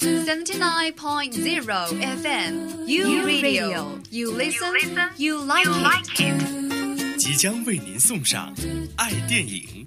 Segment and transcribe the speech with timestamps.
[0.00, 1.36] 79.0
[2.22, 4.72] FM You Radio You listen
[5.18, 5.68] You like
[6.16, 8.50] it 即将为您送上
[8.96, 9.86] 爱电影。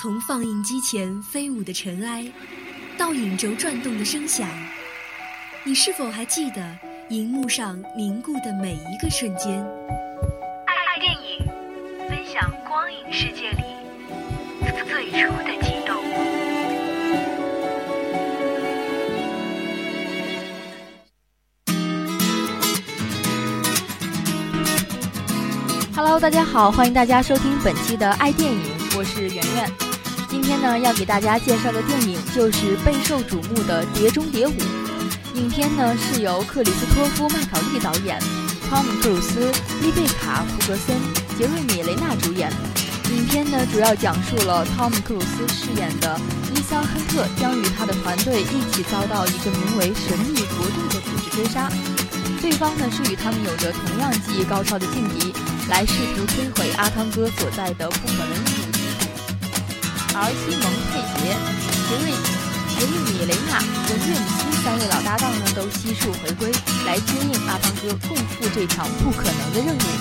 [0.00, 2.28] 从放映机前飞舞的尘埃，
[2.98, 4.48] 到影轴转动的声响，
[5.62, 6.76] 你是否还记得
[7.08, 9.64] 荧幕上凝固的每一个瞬间？
[13.18, 13.64] 世界里
[14.90, 15.96] 最初的激动。
[25.94, 28.60] Hello，大家好，欢迎大家收听本期的爱电影，
[28.98, 29.72] 我是圆圆。
[30.28, 34.50] 今天呢，要给大家介绍的电影就是备受瞩目的《碟中谍五》。
[35.32, 38.20] 影片呢是由克里斯托夫·麦考利导演，
[38.68, 40.94] 汤姆·克鲁斯、伊贝卡·福格森、
[41.38, 42.52] 杰瑞米·雷纳主演。
[43.16, 46.20] 影片呢主要讲述了汤姆·克鲁斯饰演的
[46.54, 51.70] 伊桑·亨特将与他的团队一起遭到一个名为“神秘国度”的组织追杀。
[52.42, 55.32] 对方呢是与他们有着同样技艺高超的劲敌，
[55.70, 58.76] 来试图摧毁阿汤哥所在的不可能任务。
[60.12, 61.32] 而西蒙·佩杰、
[61.88, 62.12] 杰瑞、
[62.68, 66.52] 杰瑞米·雷纳、和瑞姆斯三位老搭档呢，都悉数回归，
[66.84, 69.95] 来接应阿汤哥，共赴这场不可能的任务。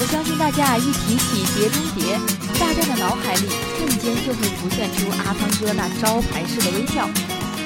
[0.00, 2.14] 我相信大家，一提起《碟中谍》，
[2.58, 7.10] 大家的脑海里瞬间就会浮现出阿汤哥那招牌式的微笑，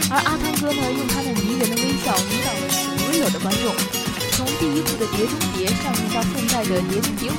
[0.08, 3.68] 而阿汤哥呢，用他那迷人的微笑迷倒了所有的观众。
[4.32, 7.36] 从第一部的《碟中谍》上映到现在的《碟中谍五》，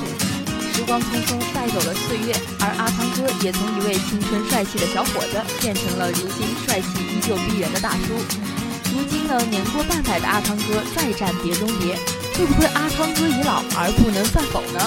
[0.76, 2.30] 时光匆匆带走了岁月，
[2.62, 8.14] 而阿汤哥也从一位青春帅气的小伙子，变成了如今帅气依旧逼人的大叔。
[8.94, 11.98] 如今呢，年过半百的阿汤哥再战《碟中谍》，
[12.38, 14.80] 会不会阿汤哥已老而不能犯否呢？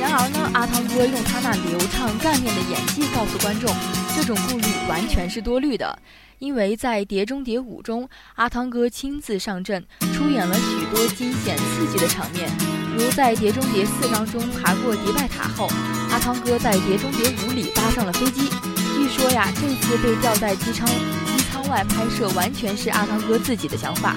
[0.00, 3.72] 然而呢，阿汤哥用他那流畅干练的演技告诉观众，
[4.16, 5.96] 这种顾虑完全是多虑的。
[6.40, 9.80] 因为在《碟中谍五》中，阿汤哥亲自上阵，
[10.12, 12.50] 出演了许多惊险刺激的场面，
[12.98, 15.70] 如在《碟中谍四当》中爬过迪拜塔后，
[16.10, 18.50] 阿汤哥在《碟中谍五》里搭上了飞机。
[18.96, 24.16] 据说呀，这次被吊在机舱机舱外拍摄，完全是阿汤哥自己的想法。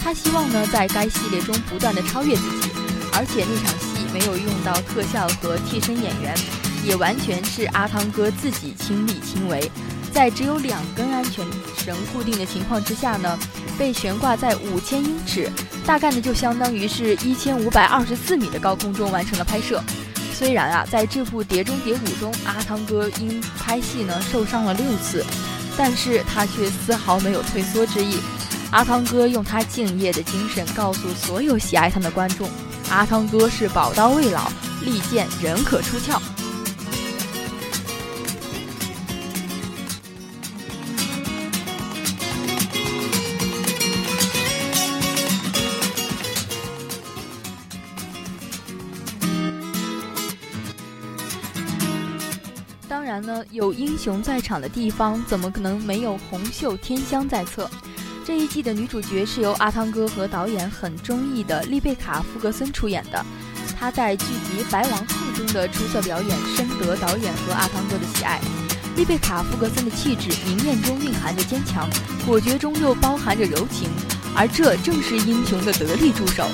[0.00, 2.70] 他希望呢，在该系列中不断的超越自己，
[3.12, 6.34] 而且那场戏没有用到特效和替身演员，
[6.84, 9.70] 也完全是阿汤哥自己亲力亲为。
[10.12, 11.46] 在只有两根安全
[11.76, 13.38] 绳固定的情况之下呢，
[13.78, 15.50] 被悬挂在五千英尺，
[15.84, 19.82] 大概呢就相当于是一千五百二十四米的高空中完成了拍摄。
[20.34, 25.24] 虽然啊，在这部《碟中谍五》中，阿汤哥因拍戏呢受伤了六次，
[25.76, 28.18] 但是他却丝毫没有退缩之意。
[28.70, 32.48] 阿汤哥用他敬业的精神告诉所有喜爱他的观众，
[32.90, 34.50] 阿汤哥是宝刀未老，
[34.82, 36.20] 利剑仍可出鞘。
[52.88, 57.68] 当然呢，有英雄在场的地方，怎么可能没有红袖添香在侧？
[58.28, 63.24] 这一季的女主角是由阿汤哥和导演很中意的丽贝卡·福格森出演的。
[63.74, 68.38] 她在剧集《白王后》中的出色表演，深得导演和阿汤哥的喜爱。
[68.96, 71.88] 丽贝卡·福格森的气质，明艳中蕴含着坚强，
[72.26, 73.88] 果决中又包含着柔情，
[74.36, 76.46] 而这正是英雄的得力助手。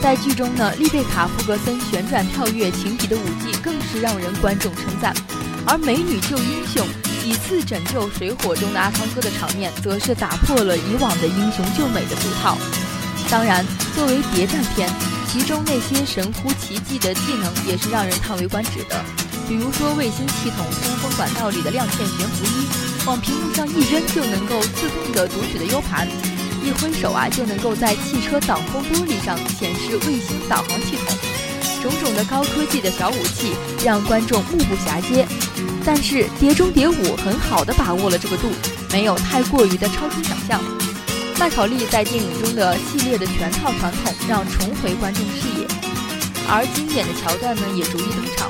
[0.00, 5.14] 在剧中呢，丽贝卡·福格森旋转跳跃、情敌的舞技，更是让人观众称赞。
[5.68, 6.84] 而美女救英雄，
[7.22, 12.58] 几次拯救水火中的阿汤哥的场面，则是打破了以往的英雄救美的俗套。
[13.30, 14.90] 当然，作为谍战片，
[15.30, 19.04] 其中那些神乎其技的技能也是让人叹为观止的。
[19.48, 22.66] 比如说，卫星系统通风管道里的亮片悬浮衣，
[23.06, 26.08] 往屏幕上一扔就能够自动的读取的 U 盘，
[26.64, 31.16] 一挥手啊就能够在汽车挡风玻璃上显示卫星导航系统。
[31.80, 33.54] 种种的高科技的小武器
[33.84, 35.26] 让观众目不暇接，
[35.84, 38.48] 但是《碟中谍五》很好的把握了这个度，
[38.92, 40.60] 没有太过于的超出想象。
[41.40, 45.66] 麦考利在电影中的系列的全套传统让重回观众视野，
[46.48, 48.48] 而经典的桥段呢也逐一登场，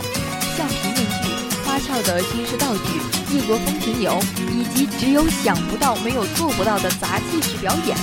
[0.54, 4.20] 橡皮面具、花俏的军事道具、异国风情游，
[4.50, 7.96] 以及只有想不到没有做不到的杂技式表演，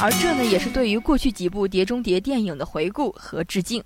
[0.00, 3.82] 而这呢也是对于过去几部《碟中谍》电影的回顾和致敬。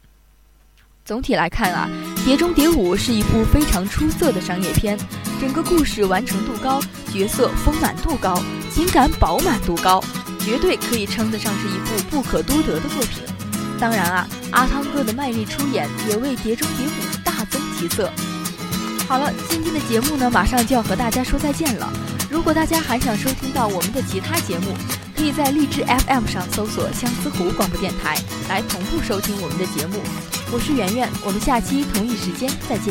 [1.04, 1.88] 总体来看啊，
[2.24, 4.96] 《碟中谍五》是一部非常出色的商业片，
[5.40, 6.80] 整个故事完成度高，
[7.12, 8.40] 角色丰满度高，
[8.72, 10.02] 情感饱满度高，
[10.38, 13.24] 绝对可以称得上是一部不可多得的作品。
[13.80, 18.08] 当然啊，阿汤哥的卖力出演也为《碟中谍五》大增提色。
[19.08, 21.92] 好了，今天的节目呢，马上就要和大家说再见了。
[22.30, 24.76] 如果大家还想收听到我们的其他节目，
[25.16, 28.16] 可以在荔枝 FM 上搜索相思湖广播电台
[28.48, 30.00] 来同步收听我们的节目。
[30.54, 32.90] 我是圆圆，我们下期同一时间再见。